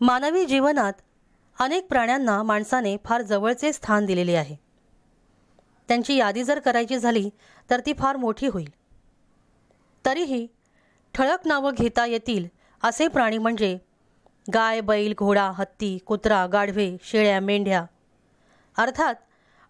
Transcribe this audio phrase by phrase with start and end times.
[0.00, 0.92] मानवी जीवनात
[1.58, 4.56] अनेक प्राण्यांना माणसाने फार जवळचे स्थान दिलेले आहे.
[5.88, 7.30] त्यांची यादी जर करायची झाली
[7.70, 8.68] तर ती फार मोठी होईल.
[10.04, 10.46] तरीही
[11.14, 12.46] ठळक नावं घेता येतील
[12.82, 13.78] असे प्राणी म्हणजे
[14.54, 17.84] गाय बैल घोडा हत्ती कुत्रा गाढवे शेळ्या मेंढ्या.
[18.76, 19.14] अर्थात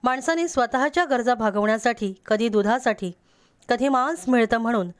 [0.03, 3.13] माणसाने स्वतःच्या गरजा भागवण्यासाठी कधी दुधासाठी
[3.69, 4.91] कधी मांस मिळतं म्हणून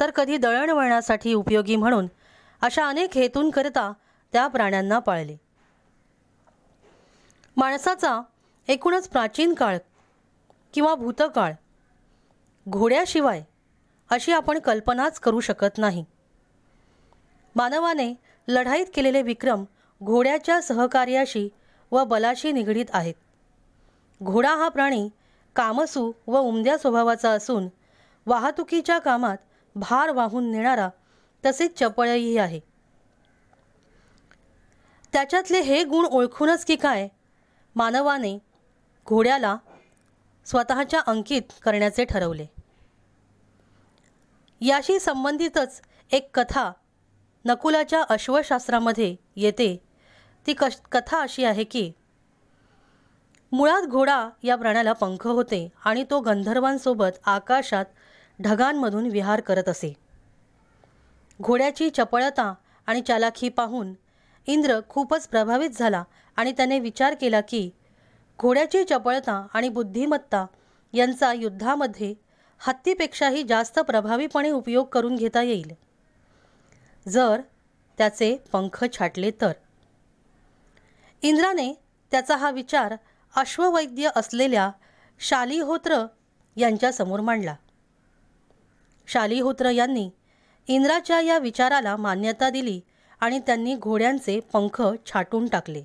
[0.00, 2.06] तर कधी दळणवळणासाठी उपयोगी म्हणून
[2.62, 3.92] अशा अनेक हेतूंकरिता
[4.32, 5.36] त्या प्राण्यांना पाळले.
[7.56, 8.20] माणसाचा
[8.68, 9.78] एकूणच प्राचीन काळ
[10.74, 11.52] किंवा भूतकाळ
[12.68, 13.42] घोड्याशिवाय
[14.10, 16.04] अशी आपण कल्पनाच करू शकत नाही.
[17.56, 18.14] मानवाने
[18.48, 19.64] लढाईत केलेले विक्रम
[20.02, 21.48] घोड्याच्या सहकार्याशी
[21.92, 23.14] व बलाशी निगडीत आहेत.
[24.22, 25.08] घोडा हा प्राणी
[25.56, 27.68] कामसू व उमद्या स्वभावाचा असून
[28.26, 29.36] वाहतुकीच्या कामात
[29.74, 30.88] भार वाहून नेणारा
[31.44, 32.69] तसेच चपळही आहे.
[35.12, 37.08] त्याच्यातले हे गुण ओळखूनच की काय?
[37.76, 38.38] मानवाने
[39.06, 39.56] घोड्याला
[40.46, 42.46] स्वतःच्या अंकित करण्याचे ठरवले.
[44.60, 45.80] याशी संबंधितच
[46.12, 46.72] एक कथा
[47.44, 49.82] नकुलाच्या अश्वशास्त्रामध्ये येते.
[50.46, 51.92] ती कश कथा अशी आहे की
[53.52, 57.84] मुळात घोडा या प्राण्याला पंख होते आणि तो गंधर्वांसोबत आकाशात
[58.42, 59.92] ढगांमधून विहार करत असे.
[61.42, 62.54] घोड्याची चपळता
[62.86, 63.94] आणि चालाखी पाहून
[64.46, 66.04] इंद्र खूपच प्रभावित झाला
[66.36, 67.70] आणि त्याने विचार केला की
[68.38, 70.46] घोड्याची चपळता आणि बुद्धिमत्ता
[70.92, 72.14] यांचा युद्धामध्ये
[72.58, 75.72] हत्तीपेक्षाही जास्त प्रभावीपणे उपयोग करून घेता येईल.
[77.08, 77.40] जर
[77.98, 79.52] त्याचे पंख छाटले तर.
[81.22, 81.72] इंद्राने
[82.10, 82.94] त्याचा हा विचार
[83.36, 84.70] अश्ववैद्य असलेल्या
[85.18, 86.06] शालिहोत्र
[86.56, 87.54] यांच्यासमोर मांडला.
[89.06, 90.10] शालिहोत्र यांनी
[90.68, 92.80] इंद्राच्या या विचाराला मान्यता दिली
[93.20, 95.82] आणि त्यांनी घोड्यांचे पंख छाटून टाकले.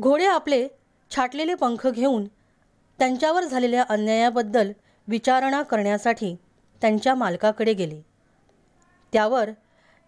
[0.00, 0.68] घोडे आपले
[1.10, 2.24] छाटलेले पंख घेऊन
[2.98, 4.72] त्यांच्यावर झालेल्या अन्यायाबद्दल
[5.08, 6.34] विचारणा करण्यासाठी
[6.80, 8.00] त्यांच्या मालकाकडे गेले.
[9.12, 9.50] त्यावर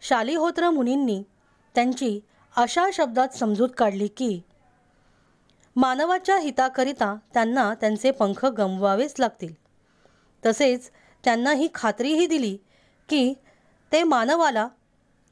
[0.01, 1.23] शालिहोत्र मुनींनी
[1.75, 2.21] त्यांची
[2.57, 4.41] अशा शब्दात समजूत काढली की
[5.77, 9.55] मानवाच्या हिताकरिता त्यांना त्यांचे पंख गमवावेच लागतील.
[10.47, 10.91] तसेच
[11.25, 12.57] त्यांना ही खात्रीही दिली
[13.09, 13.35] की
[13.93, 14.69] ते मानवाला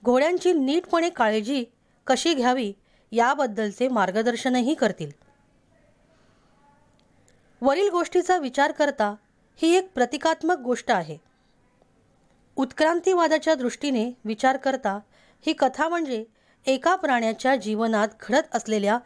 [0.04, 1.64] घोड्यांची नीटपणे काळजी
[2.06, 2.72] कशी घ्यावी
[3.12, 5.10] याबद्दलचे मार्गदर्शनही करतील.
[7.60, 9.14] वरील गोष्टीचा विचार करता
[9.56, 11.18] ही एक प्रतिकात्मक गोष्ट आहे.
[12.56, 14.98] उत्क्रांतीवादाच्या दृष्टीने विचार करता
[15.46, 16.24] ही कथा म्हणजे
[16.66, 18.98] एका प्राण्याच्या जीवनात घडत असलेल्या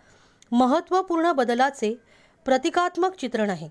[0.52, 1.94] महत्त्वपूर्ण बदलाचे
[2.44, 3.68] प्रतिकात्मक चित्रण आहे.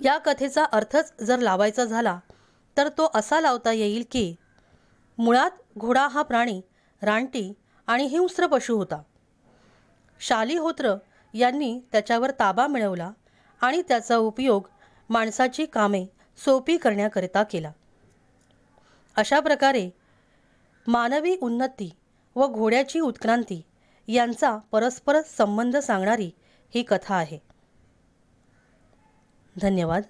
[0.00, 2.18] या कथेचा अर्थच जर लावायचा झाला
[2.76, 4.34] तर तो असा लावता येईल की
[5.18, 6.60] मुळात घोडा हा प्राणी
[7.02, 7.52] रानटी
[7.86, 9.02] आणि हिंस्र पशु होता.
[10.20, 10.94] शालिहोत्र
[11.34, 13.10] यांनी त्याच्यावर ताबा मिळवला
[13.60, 14.68] आणि त्याचा उपयोग
[15.10, 16.06] माणसाची कामे
[16.36, 17.72] सोपी करण्याकरिता केला.
[19.16, 19.90] अशा प्रकारे
[20.86, 21.90] मानवी उन्नती
[22.36, 23.62] व घोड्याची उत्क्रांती
[24.08, 26.30] यांचा परस्पर संबंध सांगणारी
[26.74, 27.38] ही कथा आहे.
[29.60, 30.02] धन्यवाद.